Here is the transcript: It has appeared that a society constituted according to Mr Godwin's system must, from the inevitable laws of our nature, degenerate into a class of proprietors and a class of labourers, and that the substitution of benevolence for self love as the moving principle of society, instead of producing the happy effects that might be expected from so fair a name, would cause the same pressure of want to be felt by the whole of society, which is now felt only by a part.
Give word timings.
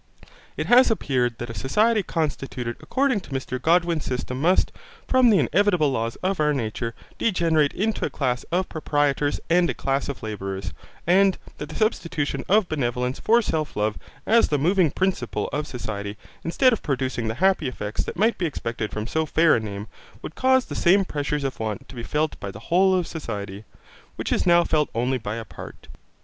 It 0.57 0.65
has 0.65 0.89
appeared 0.89 1.37
that 1.37 1.51
a 1.51 1.53
society 1.53 2.01
constituted 2.01 2.75
according 2.79 3.19
to 3.19 3.29
Mr 3.29 3.61
Godwin's 3.61 4.03
system 4.05 4.41
must, 4.41 4.71
from 5.07 5.29
the 5.29 5.37
inevitable 5.37 5.91
laws 5.91 6.15
of 6.23 6.39
our 6.39 6.55
nature, 6.55 6.95
degenerate 7.19 7.71
into 7.73 8.03
a 8.03 8.09
class 8.09 8.41
of 8.51 8.67
proprietors 8.67 9.39
and 9.47 9.69
a 9.69 9.75
class 9.75 10.09
of 10.09 10.23
labourers, 10.23 10.73
and 11.05 11.37
that 11.59 11.69
the 11.69 11.75
substitution 11.75 12.43
of 12.49 12.67
benevolence 12.67 13.19
for 13.19 13.43
self 13.43 13.75
love 13.77 13.95
as 14.25 14.47
the 14.47 14.57
moving 14.57 14.89
principle 14.89 15.47
of 15.53 15.67
society, 15.67 16.17
instead 16.43 16.73
of 16.73 16.81
producing 16.81 17.27
the 17.27 17.35
happy 17.35 17.67
effects 17.67 18.03
that 18.05 18.17
might 18.17 18.39
be 18.39 18.47
expected 18.47 18.89
from 18.91 19.05
so 19.05 19.27
fair 19.27 19.55
a 19.55 19.59
name, 19.59 19.85
would 20.23 20.33
cause 20.33 20.65
the 20.65 20.73
same 20.73 21.05
pressure 21.05 21.45
of 21.45 21.59
want 21.59 21.87
to 21.87 21.93
be 21.93 22.01
felt 22.01 22.39
by 22.39 22.49
the 22.49 22.59
whole 22.73 22.95
of 22.95 23.05
society, 23.05 23.65
which 24.15 24.31
is 24.31 24.47
now 24.47 24.63
felt 24.63 24.89
only 24.95 25.19
by 25.19 25.35
a 25.35 25.45
part. 25.45 25.89